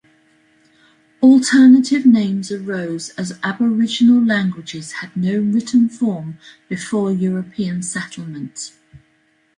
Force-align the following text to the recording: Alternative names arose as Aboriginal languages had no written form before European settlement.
Alternative 1.21 2.07
names 2.07 2.51
arose 2.51 3.09
as 3.19 3.37
Aboriginal 3.43 4.19
languages 4.19 4.93
had 4.93 5.15
no 5.15 5.37
written 5.39 5.89
form 5.89 6.39
before 6.67 7.11
European 7.11 7.83
settlement. 7.83 8.71